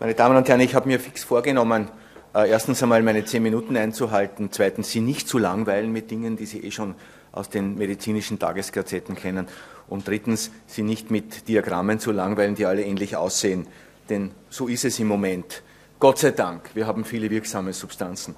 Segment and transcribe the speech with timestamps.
[0.00, 1.88] Meine Damen und Herren, ich habe mir fix vorgenommen,
[2.34, 6.46] äh, erstens einmal meine zehn Minuten einzuhalten, zweitens Sie nicht zu langweilen mit Dingen, die
[6.46, 6.96] Sie eh schon
[7.30, 9.46] aus den medizinischen Tagesgazetten kennen
[9.88, 13.68] und drittens Sie nicht mit Diagrammen zu langweilen, die alle ähnlich aussehen,
[14.10, 15.62] denn so ist es im Moment.
[16.00, 18.34] Gott sei Dank, wir haben viele wirksame Substanzen.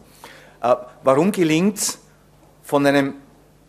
[0.62, 1.98] Äh, warum gelingt es
[2.64, 3.14] von einem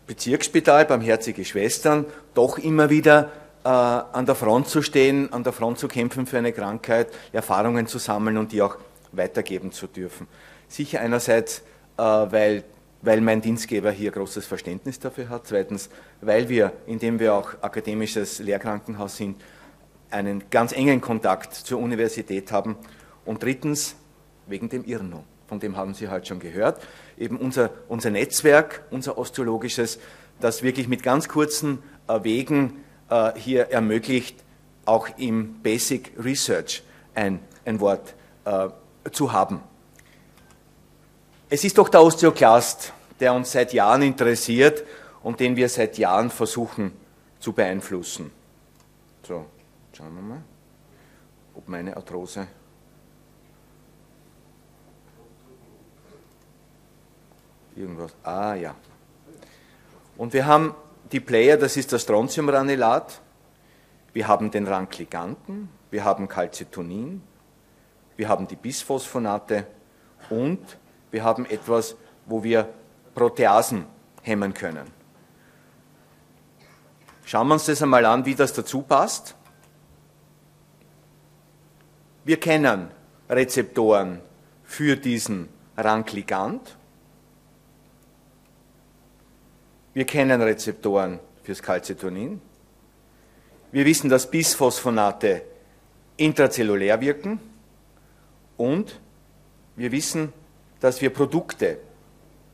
[0.06, 3.32] Bezirksspital, barmherzige Schwestern, doch immer wieder
[3.68, 7.98] an der Front zu stehen, an der Front zu kämpfen für eine Krankheit, Erfahrungen zu
[7.98, 8.76] sammeln und die auch
[9.12, 10.26] weitergeben zu dürfen.
[10.68, 11.62] Sicher einerseits,
[11.96, 12.64] äh, weil,
[13.02, 15.46] weil mein Dienstgeber hier großes Verständnis dafür hat.
[15.46, 15.90] Zweitens,
[16.20, 19.36] weil wir, indem wir auch akademisches Lehrkrankenhaus sind,
[20.10, 22.76] einen ganz engen Kontakt zur Universität haben.
[23.24, 23.96] Und drittens,
[24.46, 26.80] wegen dem IRNO, von dem haben Sie heute schon gehört,
[27.18, 29.98] eben unser, unser Netzwerk, unser osteologisches,
[30.40, 34.36] das wirklich mit ganz kurzen äh, Wegen äh, hier ermöglicht,
[34.84, 36.82] auch im Basic Research
[37.14, 38.68] ein, ein Wort äh,
[39.10, 39.60] zu haben.
[41.50, 44.84] Es ist doch der Osteoklast, der uns seit Jahren interessiert
[45.22, 46.92] und den wir seit Jahren versuchen
[47.40, 48.30] zu beeinflussen.
[49.22, 49.46] So,
[49.92, 50.42] schauen wir mal,
[51.54, 52.46] ob meine Arthrose.
[57.76, 58.12] Irgendwas.
[58.22, 58.74] Ah ja.
[60.16, 60.74] Und wir haben
[61.12, 63.20] die Player, das ist das Strontiumgranulat.
[64.12, 67.22] Wir haben den Rankliganten, wir haben Calcitonin,
[68.16, 69.66] wir haben die Bisphosphonate
[70.30, 70.60] und
[71.10, 72.68] wir haben etwas, wo wir
[73.14, 73.86] Proteasen
[74.22, 74.90] hemmen können.
[77.24, 79.34] Schauen wir uns das einmal an, wie das dazu passt.
[82.24, 82.90] Wir kennen
[83.28, 84.20] Rezeptoren
[84.64, 86.76] für diesen Rankligant.
[89.98, 92.40] Wir kennen Rezeptoren fürs Calcitonin.
[93.72, 95.42] Wir wissen, dass Bisphosphonate
[96.16, 97.40] intrazellulär wirken.
[98.56, 99.00] Und
[99.74, 100.32] wir wissen,
[100.78, 101.78] dass wir Produkte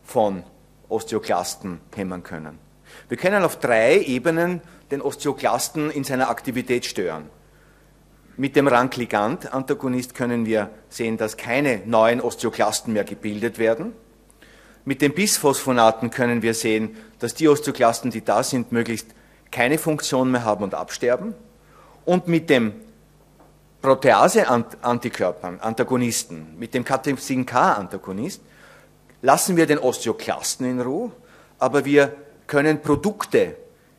[0.05, 0.43] von
[0.89, 2.59] Osteoklasten hemmen können.
[3.11, 7.29] Wir können auf drei Ebenen den Osteoklasten in seiner Aktivität stören.
[8.39, 13.93] Mit dem Rankligand-Antagonist können wir sehen, dass keine neuen Osteoklasten mehr gebildet werden.
[14.85, 19.09] Mit den Bisphosphonaten können wir sehen, dass die Osteoklasten, die da sind, möglichst
[19.51, 21.35] keine Funktion mehr haben und absterben.
[22.05, 22.75] Und mit dem
[23.81, 28.43] Protease-Antikörpern, Antagonisten, mit dem Cathepsin K-Antagonist,
[29.23, 31.13] lassen wir den Osteoklasten in Ruhe,
[31.59, 32.15] aber wir
[32.47, 33.57] können Produkte,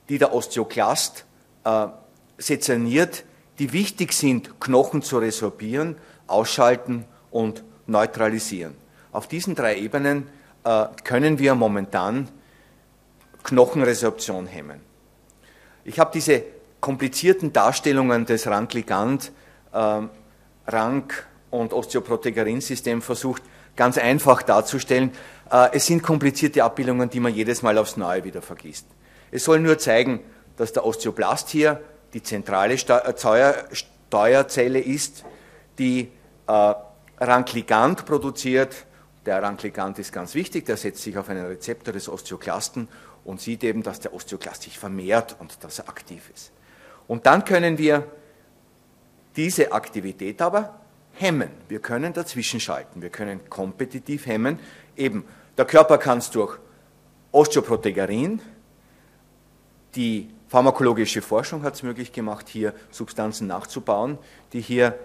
[0.09, 1.25] die der Osteoklast
[1.63, 1.87] äh,
[2.37, 3.23] sezerniert,
[3.57, 5.97] die wichtig sind, Knochen zu resorbieren,
[6.27, 8.75] ausschalten und neutralisieren.
[9.11, 10.27] Auf diesen drei Ebenen
[10.65, 12.27] äh, können wir momentan
[13.43, 14.81] Knochenresorption hemmen.
[15.83, 16.43] Ich habe diese
[16.81, 19.31] komplizierten Darstellungen des Rankligand,
[19.71, 20.01] äh,
[20.67, 23.43] Rank- und Osteoprotegerin-System versucht,
[23.75, 25.11] ganz einfach darzustellen.
[25.51, 28.87] Äh, es sind komplizierte Abbildungen, die man jedes Mal aufs Neue wieder vergisst.
[29.31, 30.21] Es soll nur zeigen,
[30.57, 31.81] dass der Osteoblast hier
[32.13, 35.25] die zentrale äh, Steuerzelle ist,
[35.77, 36.09] die
[36.47, 36.73] äh,
[37.19, 38.85] Rankligand produziert
[39.25, 42.87] der Rankligant ist ganz wichtig, der setzt sich auf einen Rezeptor des Osteoklasten
[43.23, 46.51] und sieht eben, dass der Osteoklast sich vermehrt und dass er aktiv ist.
[47.07, 48.07] Und dann können wir
[49.35, 50.79] diese Aktivität aber
[51.13, 51.49] hemmen.
[51.67, 53.01] Wir können dazwischen schalten.
[53.01, 54.59] Wir können kompetitiv hemmen.
[54.95, 55.25] Eben,
[55.57, 56.57] der Körper kann es durch
[57.31, 58.41] Osteoprotegerin,
[59.95, 64.17] die pharmakologische Forschung hat es möglich gemacht, hier Substanzen nachzubauen,
[64.53, 64.97] die hier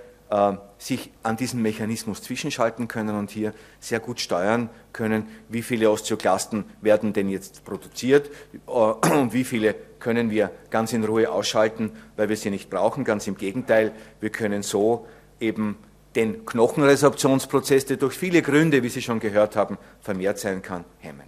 [0.78, 6.64] sich an diesen Mechanismus zwischenschalten können und hier sehr gut steuern können, wie viele Osteoklasten
[6.80, 12.28] werden denn jetzt produziert äh, und wie viele können wir ganz in Ruhe ausschalten, weil
[12.28, 13.04] wir sie nicht brauchen.
[13.04, 15.06] Ganz im Gegenteil, wir können so
[15.40, 15.76] eben
[16.14, 21.26] den Knochenresorptionsprozess, der durch viele Gründe, wie Sie schon gehört haben, vermehrt sein kann, hemmen.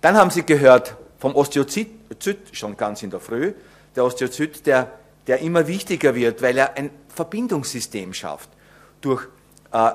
[0.00, 1.88] Dann haben Sie gehört vom Osteozyt,
[2.52, 3.52] schon ganz in der Früh,
[3.94, 4.92] der Osteozyt, der,
[5.26, 8.50] der immer wichtiger wird, weil er ein Verbindungssystem schafft.
[9.00, 9.26] Durch
[9.72, 9.90] äh,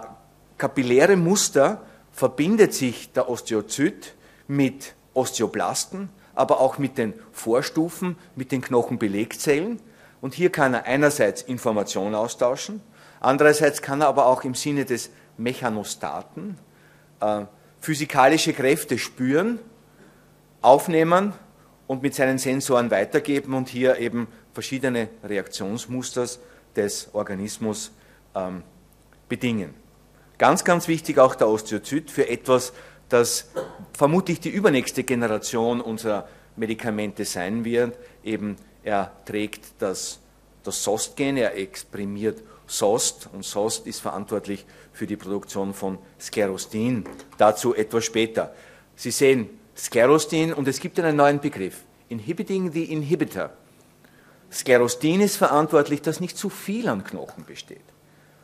[0.58, 1.82] kapilläre Muster
[2.12, 4.16] verbindet sich der Osteozyt
[4.48, 9.80] mit Osteoblasten, aber auch mit den Vorstufen, mit den Knochenbelegzellen.
[10.20, 12.82] Und hier kann er einerseits Informationen austauschen,
[13.20, 16.58] andererseits kann er aber auch im Sinne des Mechanostaten
[17.22, 17.46] äh,
[17.80, 19.60] physikalische Kräfte spüren,
[20.62, 21.34] aufnehmen
[21.88, 26.40] und mit seinen Sensoren weitergeben und hier eben verschiedene Reaktionsmusters
[26.76, 27.92] des Organismus
[28.36, 28.64] ähm,
[29.30, 29.74] bedingen.
[30.38, 32.74] Ganz, ganz wichtig auch der Osteozyt für etwas,
[33.10, 33.50] das
[33.94, 37.98] vermutlich die übernächste Generation unserer Medikamente sein wird.
[38.24, 40.20] Eben, er trägt das,
[40.64, 42.42] das SOST-Gen, er exprimiert
[42.72, 47.04] SOST und SOST ist verantwortlich für die Produktion von Sklerostin.
[47.38, 48.54] Dazu etwas später.
[48.96, 51.84] Sie sehen Sklerostin und es gibt einen neuen Begriff.
[52.08, 53.52] Inhibiting the Inhibitor.
[54.52, 57.86] Sklerostin ist verantwortlich, dass nicht zu viel an Knochen besteht,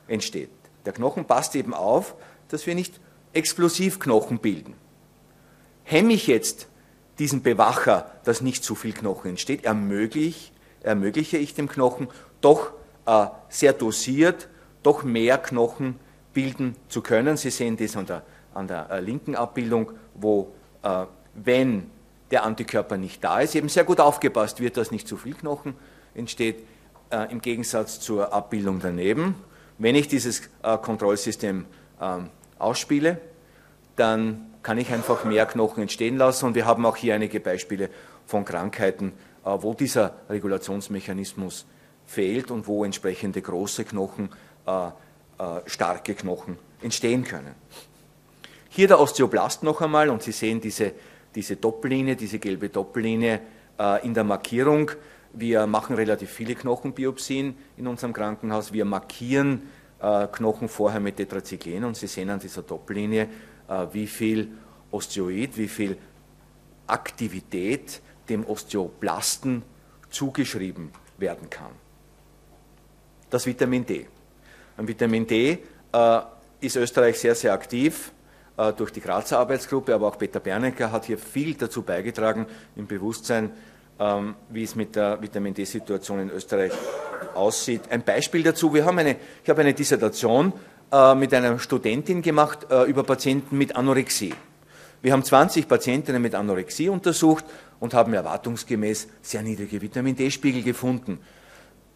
[0.07, 0.50] entsteht.
[0.86, 2.15] Der Knochen passt eben auf,
[2.48, 3.00] dass wir nicht
[3.33, 4.74] explosiv Knochen bilden.
[5.83, 6.68] Hemme ich jetzt
[7.19, 10.51] diesen Bewacher, dass nicht zu viel Knochen entsteht, ermögliche,
[10.81, 12.07] ermögliche ich dem Knochen
[12.42, 12.71] doch
[13.06, 14.48] äh, sehr dosiert,
[14.83, 16.00] doch mehr Knochen
[16.33, 17.36] bilden zu können.
[17.36, 18.24] Sie sehen das an der,
[18.54, 21.89] an der äh, linken Abbildung, wo, äh, wenn
[22.31, 25.75] der Antikörper nicht da ist, eben sehr gut aufgepasst wird, dass nicht zu viel Knochen
[26.18, 26.64] entsteht,
[27.10, 29.36] äh, im Gegensatz zur Abbildung daneben.
[29.78, 31.66] Wenn ich dieses äh, Kontrollsystem
[32.02, 33.19] ähm, ausspiele,
[33.96, 36.46] dann kann ich einfach mehr Knochen entstehen lassen.
[36.48, 37.90] Und wir haben auch hier einige Beispiele
[38.25, 39.14] von Krankheiten,
[39.46, 41.66] äh, wo dieser Regulationsmechanismus
[42.06, 44.30] fehlt und wo entsprechende große Knochen,
[44.66, 44.92] äh, äh,
[45.68, 47.54] starke Knochen entstehen können.
[48.69, 50.94] Hier der Osteoblast noch einmal und Sie sehen diese,
[51.36, 53.42] diese Doppellinie, diese gelbe Doppellinie
[53.80, 54.92] äh, in der Markierung.
[55.39, 58.74] Wir machen relativ viele Knochenbiopsien in unserem Krankenhaus.
[58.74, 59.69] Wir markieren
[60.01, 63.30] äh, Knochen vorher mit Tetracyclen und Sie sehen an dieser Doppellinie,
[63.68, 64.50] äh, wie viel
[64.89, 65.95] Osteoid, wie viel
[66.88, 69.62] Aktivität dem Osteoblasten
[70.10, 70.89] zugeschrieben
[71.19, 71.72] werden kann.
[73.30, 74.07] Das Vitamin D.
[74.75, 75.60] Ein Vitamin D
[75.92, 76.19] äh,
[76.62, 78.12] ist Österreich sehr, sehr aktiv
[78.57, 82.88] äh, durch die Grazer Arbeitsgruppe, aber auch Peter Bernecker hat hier viel dazu beigetragen im
[82.88, 83.51] Bewusstsein,
[83.99, 86.71] ähm, wie es mit der Vitamin D-Situation in Österreich
[87.33, 87.81] aussieht.
[87.89, 90.53] Ein Beispiel dazu, wir haben eine, ich habe eine Dissertation
[90.91, 94.33] äh, mit einer Studentin gemacht äh, über Patienten mit Anorexie.
[95.01, 97.45] Wir haben 20 Patientinnen mit Anorexie untersucht
[97.79, 101.19] und haben erwartungsgemäß sehr niedrige Vitamin D-Spiegel gefunden.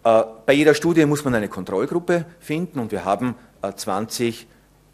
[0.03, 3.35] Äh, bei jeder Studie muss man eine Kontrollgruppe finden und wir haben
[3.75, 4.47] 20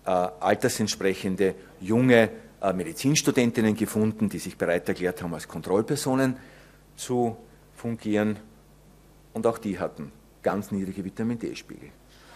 [0.03, 2.29] altersentsprechende junge
[2.73, 6.37] Medizinstudentinnen gefunden, die sich bereit erklärt haben, als Kontrollpersonen
[6.97, 7.37] zu
[7.73, 8.37] fungieren.
[9.33, 10.11] Und auch die hatten
[10.43, 11.89] ganz niedrige Vitamin D-Spiegel.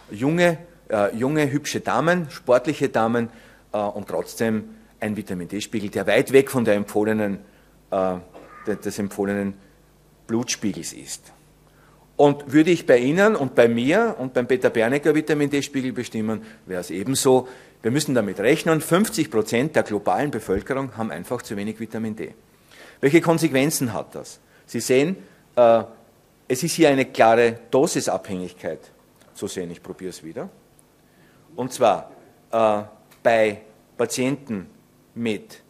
[0.09, 0.57] Junge
[0.91, 3.29] äh, junge, hübsche Damen, sportliche Damen
[3.71, 7.39] äh, und trotzdem ein Vitamin D-Spiegel, der weit weg von der empfohlenen,
[7.89, 8.15] äh,
[8.67, 9.53] des empfohlenen
[10.27, 11.31] Blutspiegels ist.
[12.17, 16.41] Und würde ich bei Ihnen und bei mir und beim Peter Bernecker Vitamin D-Spiegel bestimmen,
[16.67, 17.47] wäre es ebenso.
[17.81, 22.35] Wir müssen damit rechnen, 50 Prozent der globalen Bevölkerung haben einfach zu wenig Vitamin D.
[22.99, 24.39] Welche Konsequenzen hat das?
[24.71, 25.17] Sie sehen,
[25.57, 25.83] äh,
[26.47, 28.79] es ist hier eine klare Dosisabhängigkeit
[29.33, 29.69] zu sehen.
[29.69, 30.47] Ich probiere es wieder.
[31.57, 32.09] Und zwar
[32.49, 32.83] äh,
[33.21, 33.63] bei
[33.97, 34.69] Patienten
[35.13, 35.61] mit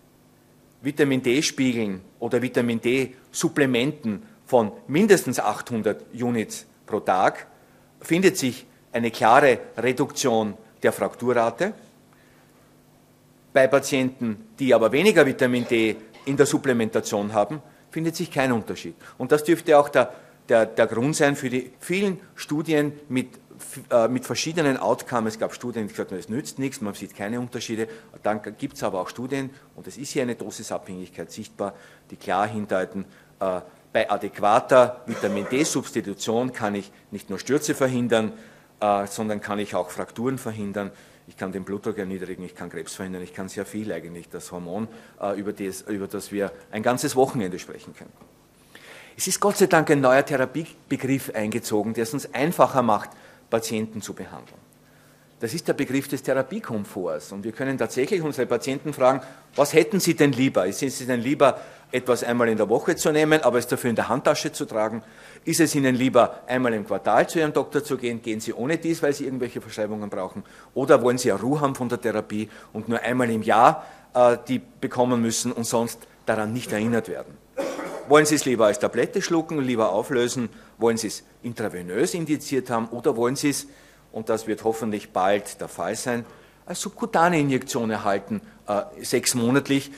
[0.83, 7.47] Vitamin D-Spiegeln oder Vitamin D-Supplementen von mindestens 800 Units pro Tag
[8.01, 10.53] findet sich eine klare Reduktion
[10.83, 11.73] der Frakturrate.
[13.51, 15.95] Bei Patienten, die aber weniger Vitamin D
[16.25, 18.95] in der Supplementation haben, findet sich kein Unterschied.
[19.17, 20.13] Und das dürfte auch der,
[20.49, 23.39] der, der Grund sein für die vielen Studien mit
[23.89, 25.33] äh, mit verschiedenen Outcomes.
[25.33, 27.87] Es gab Studien, die gesagt haben, es nützt nichts, man sieht keine Unterschiede.
[28.23, 31.73] Dann gibt es aber auch Studien, und es ist hier eine Dosisabhängigkeit sichtbar,
[32.09, 33.05] die klar hindeuten,
[33.39, 33.61] äh,
[33.93, 38.31] bei adäquater Vitamin D-Substitution kann ich nicht nur Stürze verhindern,
[38.79, 40.91] äh, sondern kann ich auch Frakturen verhindern.
[41.31, 44.51] Ich kann den Blutdruck erniedrigen, ich kann Krebs verhindern, ich kann sehr viel eigentlich, das
[44.51, 44.89] Hormon,
[45.37, 48.11] über das, über das wir ein ganzes Wochenende sprechen können.
[49.15, 53.11] Es ist Gott sei Dank ein neuer Therapiebegriff eingezogen, der es uns einfacher macht,
[53.49, 54.59] Patienten zu behandeln.
[55.39, 57.31] Das ist der Begriff des Therapiekomforts.
[57.31, 59.21] Und wir können tatsächlich unsere Patienten fragen,
[59.55, 60.67] was hätten sie denn lieber?
[60.67, 63.95] Ist es ihnen lieber, etwas einmal in der Woche zu nehmen, aber es dafür in
[63.95, 65.03] der Handtasche zu tragen?
[65.45, 68.21] Ist es ihnen lieber, einmal im Quartal zu ihrem Doktor zu gehen?
[68.21, 70.43] Gehen sie ohne dies, weil sie irgendwelche Verschreibungen brauchen?
[70.73, 74.37] Oder wollen sie ja Ruhe haben von der Therapie und nur einmal im Jahr äh,
[74.47, 77.37] die bekommen müssen und sonst daran nicht erinnert werden?
[78.11, 80.49] Wollen Sie es lieber als Tablette schlucken, lieber auflösen?
[80.77, 83.67] Wollen Sie es intravenös indiziert haben oder wollen Sie es,
[84.11, 86.25] und das wird hoffentlich bald der Fall sein,
[86.65, 89.91] als subkutane Injektion erhalten, äh, sechsmonatlich?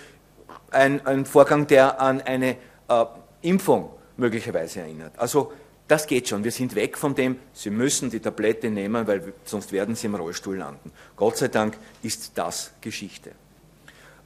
[0.73, 3.05] Ein, ein, Vorgang, der an eine äh,
[3.41, 5.13] Impfung möglicherweise erinnert.
[5.17, 5.51] Also
[5.87, 6.43] das geht schon.
[6.43, 10.15] Wir sind weg von dem, Sie müssen die Tablette nehmen, weil sonst werden Sie im
[10.15, 10.91] Rollstuhl landen.
[11.15, 13.31] Gott sei Dank ist das Geschichte.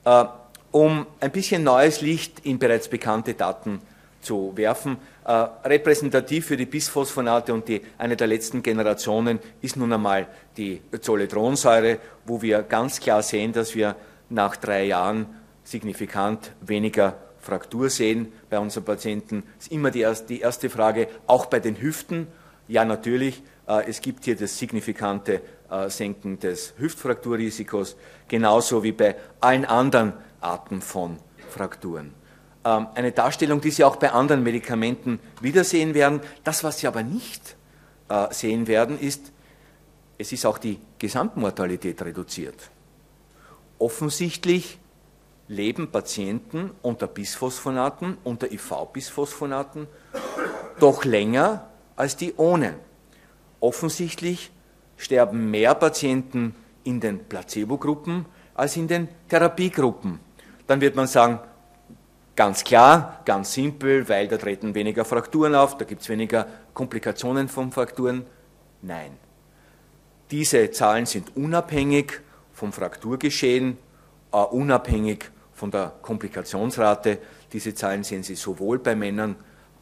[0.06, 0.26] Äh,
[0.72, 3.82] um ein bisschen neues Licht in bereits bekannte Daten
[4.22, 4.98] zu werfen.
[5.26, 5.32] Äh,
[5.66, 10.28] repräsentativ für die Bisphosphonate und die, eine der letzten Generationen ist nun einmal
[10.58, 13.96] die Zoledronsäure, wo wir ganz klar sehen, dass wir
[14.30, 15.26] nach drei Jahren
[15.68, 19.44] signifikant weniger Fraktur sehen bei unseren Patienten.
[19.58, 22.28] Das ist immer die erste, die erste Frage, auch bei den Hüften.
[22.68, 27.98] Ja, natürlich, Äh, es gibt hier das signifikante äh, Senken des Hüftfrakturrisikos,
[28.28, 31.18] genauso wie bei allen anderen Arten von
[31.50, 32.14] Frakturen.
[32.64, 36.22] Ähm, eine Darstellung, die Sie auch bei anderen Medikamenten wiedersehen werden.
[36.44, 37.56] Das, was Sie aber nicht
[38.10, 39.34] äh, sehen werden, ist,
[40.18, 42.72] es ist auch die Gesamtmortalität reduziert.
[43.78, 44.80] Offensichtlich
[45.48, 49.88] leben Patienten unter Bisphosphonaten, unter IV-Bisphosphonaten,
[50.80, 52.76] doch länger als die ohne.
[53.60, 54.52] Offensichtlich
[54.98, 60.20] sterben mehr Patienten in den Placebo-Gruppen als in den Therapiegruppen.
[60.68, 61.40] Dann wird man sagen,
[62.36, 67.48] ganz klar, ganz simpel, weil da treten weniger Frakturen auf, da gibt es weniger Komplikationen
[67.48, 68.26] von Frakturen.
[68.82, 69.12] Nein.
[70.30, 73.78] Diese Zahlen sind unabhängig vom Frakturgeschehen,
[74.34, 77.18] uh, unabhängig von der Komplikationsrate.
[77.52, 79.36] Diese Zahlen sehen Sie sowohl bei Männern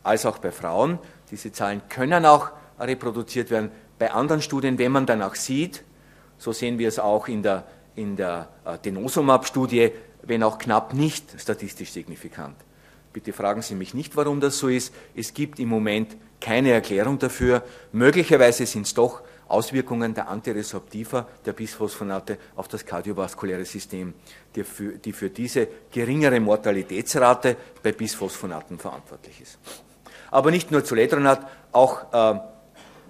[0.03, 0.99] als auch bei Frauen.
[1.29, 5.83] Diese Zahlen können auch reproduziert werden bei anderen Studien, wenn man dann auch sieht,
[6.37, 7.65] so sehen wir es auch in der,
[7.95, 9.91] in der uh, Denosumab-Studie,
[10.23, 12.55] wenn auch knapp nicht statistisch signifikant.
[13.11, 14.93] Bitte fragen Sie mich nicht, warum das so ist.
[15.15, 17.63] Es gibt im Moment keine Erklärung dafür.
[17.91, 24.13] Möglicherweise sind es doch Auswirkungen der Antiresorptiva, der Bisphosphonate auf das kardiovaskuläre System,
[24.55, 29.59] die für, die für diese geringere Mortalitätsrate bei Bisphosphonaten verantwortlich ist.
[30.31, 32.39] Aber nicht nur Zoledronat, auch äh,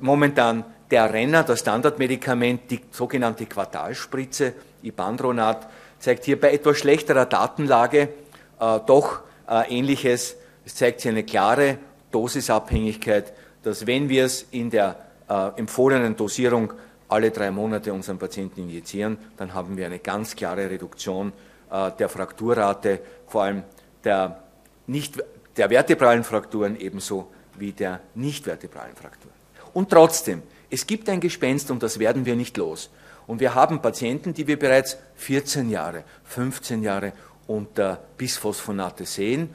[0.01, 5.68] momentan der Renner, das Standardmedikament, die sogenannte Quartalspritze, Ibandronat,
[6.00, 8.10] zeigt hier bei etwas schlechterer Datenlage
[8.60, 10.36] äh, doch äh, Ähnliches.
[10.65, 11.77] Es zeigt hier eine klare
[12.12, 16.74] Dosisabhängigkeit, dass wenn wir es in der äh, empfohlenen Dosierung
[17.08, 21.34] alle drei Monate unseren Patienten injizieren, dann haben wir eine ganz klare Reduktion
[21.72, 23.63] äh, der Frakturrate, vor allem
[24.03, 24.44] der,
[24.88, 25.22] nicht,
[25.58, 29.34] der vertebralen Frakturen ebenso wie der nicht vertebralen Frakturen.
[29.74, 32.89] Und trotzdem, es gibt ein Gespenst und das werden wir nicht los.
[33.27, 37.13] Und wir haben Patienten, die wir bereits 14 Jahre, 15 Jahre
[37.48, 39.50] unter Bisphosphonate sehen.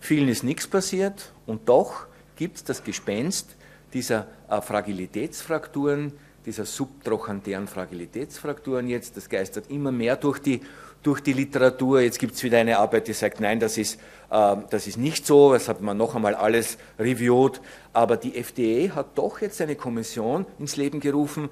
[0.00, 2.06] Vielen ist nichts passiert und doch
[2.36, 3.56] gibt es das Gespenst
[3.92, 6.12] dieser Fragilitätsfrakturen,
[6.46, 9.16] dieser subtrochantären Fragilitätsfrakturen jetzt.
[9.16, 10.60] Das geistert immer mehr durch die,
[11.02, 12.00] durch die Literatur.
[12.00, 13.98] Jetzt gibt es wieder eine Arbeit, die sagt, nein, das ist,
[14.30, 15.52] äh, das ist nicht so.
[15.52, 17.60] Das hat man noch einmal alles reviewt.
[17.92, 21.48] Aber die FDA hat doch jetzt eine Kommission ins Leben gerufen,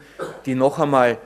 [0.47, 1.19] die noch einmal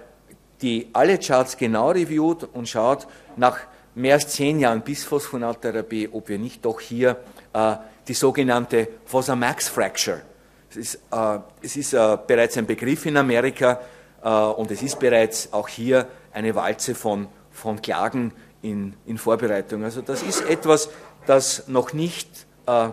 [0.63, 3.07] die alle Charts genau reviewt und schaut
[3.37, 3.59] nach
[3.95, 7.19] mehr als zehn Jahren Bisphosphonattherapie, ob wir nicht doch hier
[7.53, 7.77] äh,
[8.09, 10.23] die sogenannte Fosamax Fracture
[10.71, 13.81] es ist, äh, es ist äh, bereits ein Begriff in Amerika
[14.23, 18.33] äh, und es ist bereits auch hier eine Walze von, von Klagen
[18.63, 19.85] in, in Vorbereitung.
[19.85, 20.91] Also das ist etwas,
[21.27, 22.29] das noch nicht
[22.67, 22.89] äh,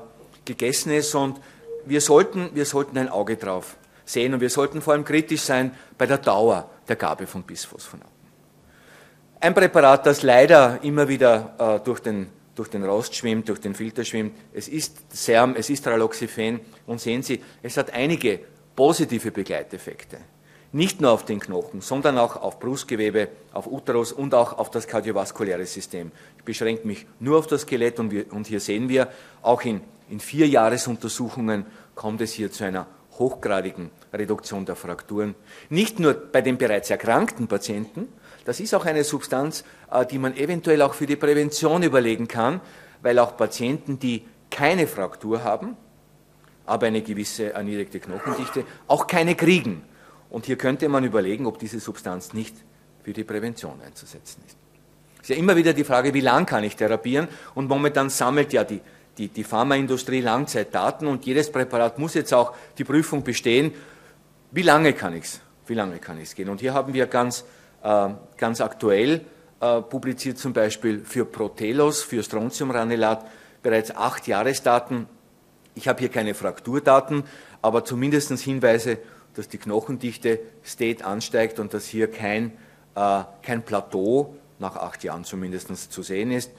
[0.45, 1.39] gegessen ist und
[1.85, 5.75] wir sollten, wir sollten ein Auge drauf sehen und wir sollten vor allem kritisch sein
[5.97, 8.13] bei der Dauer der Gabe von Bisphosphonaten.
[9.39, 13.75] Ein Präparat, das leider immer wieder äh, durch den durch den Rost schwimmt, durch den
[13.75, 14.33] Filter schwimmt.
[14.53, 18.39] Es ist Serm, es ist Raloxifen und sehen Sie, es hat einige
[18.75, 20.17] positive Begleiteffekte.
[20.71, 24.87] Nicht nur auf den Knochen, sondern auch auf Brustgewebe, auf Uterus und auch auf das
[24.87, 26.11] kardiovaskuläre System.
[26.37, 29.07] Ich beschränke mich nur auf das Skelett und, wir, und hier sehen wir,
[29.41, 35.35] auch in, in vier Jahresuntersuchungen kommt es hier zu einer hochgradigen Reduktion der Frakturen.
[35.69, 38.09] Nicht nur bei den bereits erkrankten Patienten,
[38.45, 42.61] das ist auch eine Substanz, äh, die man eventuell auch für die Prävention überlegen kann,
[43.01, 45.75] weil auch Patienten, die keine Fraktur haben,
[46.65, 49.83] aber eine gewisse erniedrigte Knochendichte, auch keine kriegen.
[50.29, 52.55] Und hier könnte man überlegen, ob diese Substanz nicht
[53.03, 54.57] für die Prävention einzusetzen ist.
[55.17, 57.27] Es ist ja immer wieder die Frage, wie lang kann ich therapieren?
[57.55, 58.81] Und momentan sammelt ja die,
[59.17, 63.71] die, die Pharmaindustrie Langzeitdaten und jedes Präparat muss jetzt auch die Prüfung bestehen,
[64.51, 66.49] wie lange kann ich es, wie lange kann ich es gehen?
[66.49, 67.43] Und hier haben wir ganz
[68.37, 69.25] ganz aktuell
[69.61, 73.25] äh, publiziert zum Beispiel für Protelos, für Strontiumranelat
[73.63, 75.07] bereits acht Jahresdaten.
[75.75, 77.23] Ich habe hier keine Frakturdaten,
[77.61, 78.97] aber zumindest Hinweise,
[79.33, 82.51] dass die Knochendichte State ansteigt und dass hier kein,
[82.95, 86.51] äh, kein Plateau nach acht Jahren zumindest zu sehen ist.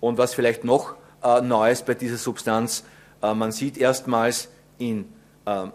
[0.00, 2.84] Und was vielleicht noch äh, neu ist bei dieser Substanz,
[3.20, 4.48] man sieht erstmals
[4.78, 5.04] in
[5.44, 5.66] äh,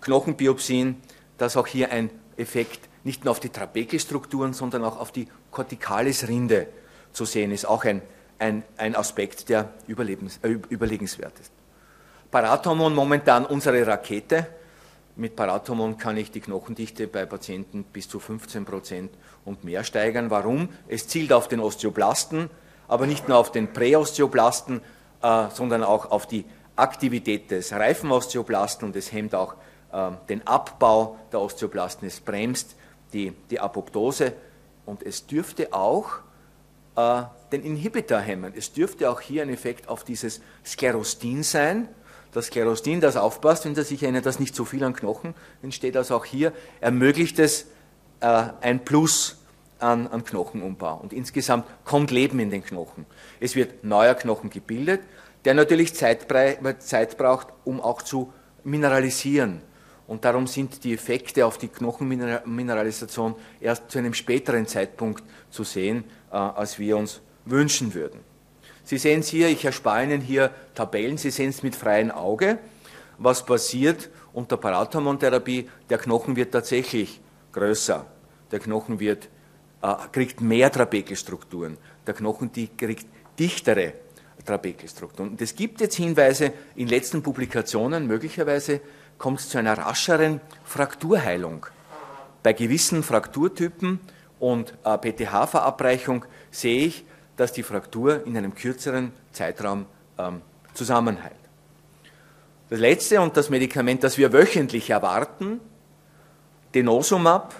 [0.00, 0.96] Knochenbiopsien,
[1.36, 6.66] dass auch hier ein Effekt nicht nur auf die Trabekelstrukturen, sondern auch auf die Corticalis-Rinde
[7.12, 8.02] zu sehen ist, auch ein,
[8.38, 11.52] ein, ein Aspekt, der überlebens, äh, überlegenswert ist.
[12.30, 14.46] Parathormon momentan unsere Rakete.
[15.16, 19.10] Mit Parathormon kann ich die Knochendichte bei Patienten bis zu 15 Prozent
[19.44, 20.30] und mehr steigern.
[20.30, 20.68] Warum?
[20.86, 22.50] Es zielt auf den Osteoblasten,
[22.86, 24.80] aber nicht nur auf den Präosteoblasten,
[25.22, 26.44] äh, sondern auch auf die
[26.76, 29.54] Aktivität des reifen Osteoblasten und es hemmt auch
[29.92, 32.76] äh, den Abbau der Osteoplasten, es bremst
[33.12, 34.32] die, die Apoptose
[34.86, 36.20] und es dürfte auch
[36.96, 37.22] äh,
[37.52, 38.52] den Inhibitor hemmen.
[38.56, 41.88] Es dürfte auch hier ein Effekt auf dieses Sklerostin sein.
[42.32, 46.16] Das Sklerostin, das aufpasst, wenn sich erinnern, dass nicht so viel an Knochen entsteht, also
[46.16, 47.66] auch hier ermöglicht es
[48.20, 49.38] äh, ein Plus
[49.78, 50.96] an, an Knochenumbau.
[50.96, 53.06] Und insgesamt kommt Leben in den Knochen.
[53.40, 55.00] Es wird neuer Knochen gebildet,
[55.44, 56.26] der natürlich Zeit,
[56.80, 58.32] Zeit braucht, um auch zu
[58.64, 59.62] mineralisieren.
[60.08, 66.04] Und darum sind die Effekte auf die Knochenmineralisation erst zu einem späteren Zeitpunkt zu sehen,
[66.32, 68.20] äh, als wir uns wünschen würden.
[68.84, 72.58] Sie sehen es hier, ich erspare Ihnen hier Tabellen, Sie sehen es mit freiem Auge,
[73.18, 75.68] was passiert unter Parathormontherapie.
[75.90, 77.20] Der Knochen wird tatsächlich
[77.52, 78.06] größer,
[78.50, 79.28] der Knochen wird,
[79.82, 83.06] äh, kriegt mehr Trabekelstrukturen, der Knochen die kriegt
[83.38, 83.92] dichtere
[84.42, 85.32] Trabekelstrukturen.
[85.32, 88.80] Und es gibt jetzt Hinweise in letzten Publikationen, möglicherweise
[89.18, 91.66] kommt es zu einer rascheren Frakturheilung.
[92.42, 94.00] Bei gewissen Frakturtypen
[94.38, 97.04] und äh, PTH-Verabreichung sehe ich,
[97.36, 99.86] dass die Fraktur in einem kürzeren Zeitraum
[100.18, 100.42] ähm,
[100.74, 101.34] zusammenheilt.
[102.70, 105.60] Das letzte und das Medikament, das wir wöchentlich erwarten,
[106.74, 107.54] Denosumab,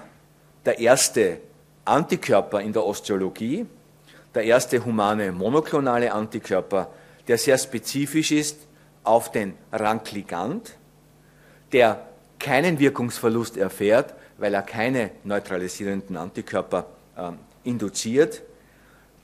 [0.65, 1.41] der erste
[1.85, 3.67] Antikörper in der Osteologie,
[4.35, 6.91] der erste humane monoklonale Antikörper,
[7.27, 8.59] der sehr spezifisch ist
[9.03, 10.77] auf den Rankligand,
[11.73, 12.07] der
[12.39, 17.33] keinen Wirkungsverlust erfährt, weil er keine neutralisierenden Antikörper äh,
[17.65, 18.43] induziert,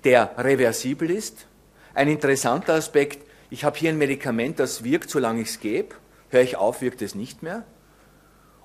[0.05, 1.47] der reversibel ist.
[1.95, 5.95] Ein interessanter Aspekt, ich habe hier ein Medikament, das wirkt, solange ich es gebe,
[6.31, 7.65] höre ich auf, wirkt es nicht mehr.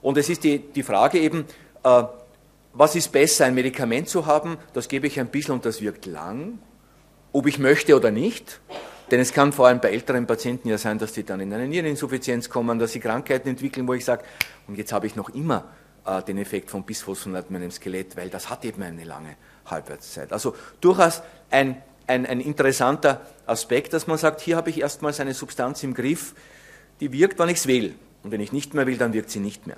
[0.01, 1.45] Und es ist die, die Frage eben,
[1.83, 2.03] äh,
[2.73, 6.05] was ist besser, ein Medikament zu haben, das gebe ich ein bisschen und das wirkt
[6.05, 6.59] lang,
[7.31, 8.59] ob ich möchte oder nicht.
[9.11, 11.67] Denn es kann vor allem bei älteren Patienten ja sein, dass sie dann in eine
[11.67, 14.23] Niereninsuffizienz kommen, dass sie Krankheiten entwickeln, wo ich sage,
[14.67, 15.65] und jetzt habe ich noch immer
[16.05, 19.35] äh, den Effekt von Bisphosphonat in meinem Skelett, weil das hat eben eine lange
[19.65, 20.31] Halbwertszeit.
[20.31, 25.33] Also durchaus ein, ein, ein interessanter Aspekt, dass man sagt, hier habe ich erstmals eine
[25.33, 26.35] Substanz im Griff,
[26.99, 27.95] die wirkt, wann ich es will.
[28.23, 29.77] Und wenn ich nicht mehr will, dann wirkt sie nicht mehr.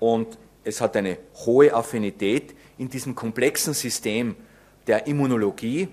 [0.00, 4.36] Und es hat eine hohe Affinität in diesem komplexen System
[4.86, 5.88] der Immunologie,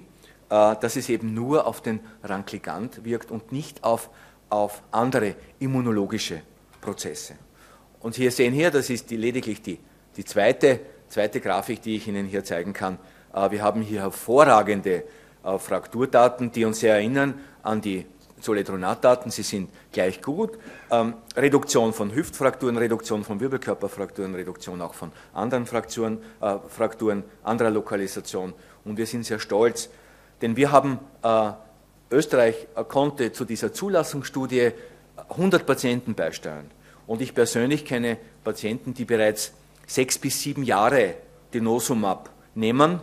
[0.50, 4.10] dass es eben nur auf den Rankligand wirkt und nicht auf,
[4.50, 6.42] auf andere immunologische
[6.82, 7.34] Prozesse.
[8.00, 9.80] Und hier sehen hier, das ist die, lediglich die,
[10.16, 10.80] die zweite,
[11.10, 13.00] zweite Grafik, die ich Ihnen hier zeigen kann.
[13.34, 15.04] Äh, wir haben hier hervorragende
[15.44, 18.06] äh, Frakturdaten, die uns sehr erinnern an die
[18.40, 20.60] Zoledronatdaten, sie sind gleich gut.
[20.92, 27.72] Ähm, Reduktion von Hüftfrakturen, Reduktion von Wirbelkörperfrakturen, Reduktion auch von anderen Frakturen, äh, Frakturen anderer
[27.72, 28.54] Lokalisation.
[28.84, 29.90] Und wir sind sehr stolz,
[30.42, 31.52] denn wir haben, äh,
[32.12, 34.72] Österreich konnte zu dieser Zulassungsstudie
[35.30, 36.70] 100 Patienten beisteuern.
[37.08, 39.54] Und ich persönlich kenne Patienten, die bereits
[39.88, 41.16] sechs bis sieben Jahre
[41.54, 43.00] Denosumab nehmen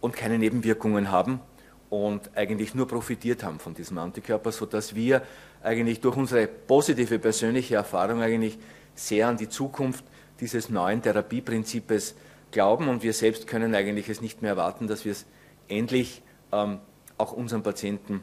[0.00, 1.40] und keine Nebenwirkungen haben
[1.88, 5.22] und eigentlich nur profitiert haben von diesem Antikörper, sodass wir
[5.62, 8.58] eigentlich durch unsere positive persönliche Erfahrung eigentlich
[8.94, 10.04] sehr an die Zukunft
[10.40, 12.14] dieses neuen Therapieprinzips
[12.50, 15.26] glauben und wir selbst können eigentlich es nicht mehr erwarten, dass wir es
[15.68, 18.22] endlich auch unseren Patienten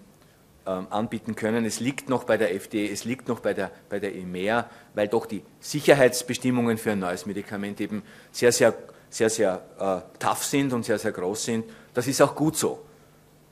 [0.68, 1.64] ähm, anbieten können.
[1.64, 5.08] Es liegt noch bei der FDA, es liegt noch bei der, bei der EMEA, weil
[5.08, 8.74] doch die Sicherheitsbestimmungen für ein neues Medikament eben sehr, sehr,
[9.10, 11.66] sehr, sehr äh, tough sind und sehr, sehr groß sind.
[11.94, 12.84] Das ist auch gut so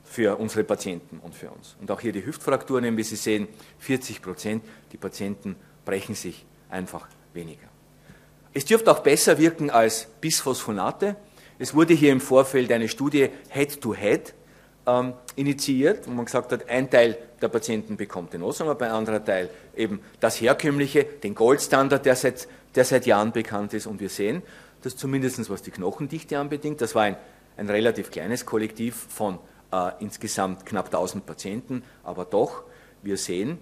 [0.04, 1.76] für unsere Patienten und für uns.
[1.80, 7.08] Und auch hier die Hüftfrakturen, wie Sie sehen, 40 Prozent, die Patienten brechen sich einfach
[7.32, 7.68] weniger.
[8.52, 11.16] Es dürfte auch besser wirken als Bisphosphonate.
[11.58, 14.34] Es wurde hier im Vorfeld eine Studie Head-to-Head
[14.86, 19.24] ähm, initiiert, wo man gesagt hat, ein Teil der Patienten bekommt den Osama, ein anderer
[19.24, 23.86] Teil eben das herkömmliche, den Goldstandard, der seit, der seit Jahren bekannt ist.
[23.86, 24.42] Und wir sehen,
[24.82, 27.16] dass zumindest was die Knochendichte anbedingt, das war ein,
[27.56, 29.38] ein relativ kleines Kollektiv von
[29.72, 32.62] äh, insgesamt knapp 1000 Patienten, aber doch,
[33.02, 33.58] wir sehen,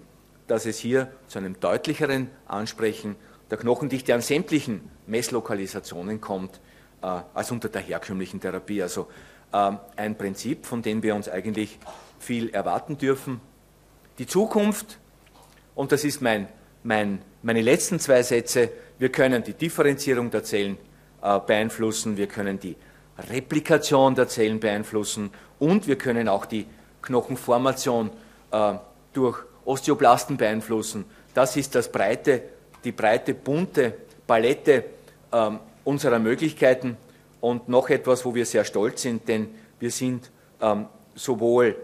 [0.46, 3.16] dass es hier zu einem deutlicheren Ansprechen
[3.50, 6.60] der Knochendichte an sämtlichen Messlokalisationen kommt,
[7.02, 8.82] äh, als unter der herkömmlichen Therapie.
[8.82, 9.08] Also
[9.54, 11.78] ein Prinzip, von dem wir uns eigentlich
[12.18, 13.40] viel erwarten dürfen.
[14.18, 14.98] Die Zukunft,
[15.74, 16.48] und das ist mein,
[16.82, 20.78] mein, meine letzten zwei Sätze, wir können die Differenzierung der Zellen
[21.22, 22.76] äh, beeinflussen, wir können die
[23.30, 26.66] Replikation der Zellen beeinflussen und wir können auch die
[27.02, 28.10] Knochenformation
[28.50, 28.74] äh,
[29.12, 31.04] durch Osteoblasten beeinflussen.
[31.32, 32.42] Das ist das breite,
[32.82, 33.94] die breite, bunte
[34.26, 34.84] Palette
[35.30, 35.50] äh,
[35.84, 36.96] unserer Möglichkeiten
[37.44, 40.30] und noch etwas, wo wir sehr stolz sind, denn wir sind
[40.62, 41.76] ähm, sowohl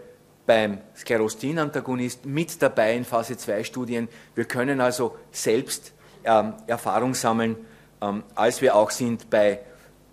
[0.46, 4.08] beim Sklerostin-Antagonist mit dabei in Phase 2 Studien.
[4.34, 5.92] Wir können also selbst
[6.24, 7.56] ähm, Erfahrung sammeln,
[8.00, 9.60] ähm, als wir auch sind bei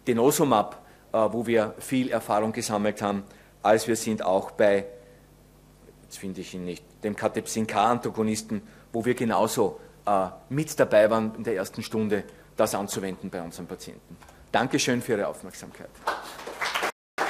[0.06, 3.24] Denosumab, äh, wo wir viel Erfahrung gesammelt haben,
[3.64, 4.86] als wir sind auch bei,
[6.04, 11.46] jetzt finde ich ihn nicht, dem Catepsin-K-Antagonisten, wo wir genauso äh, mit dabei waren in
[11.46, 12.26] der ersten Stunde,
[12.58, 14.18] das anzuwenden bei unseren Patienten.
[14.52, 15.90] Dankeschön für Ihre Aufmerksamkeit.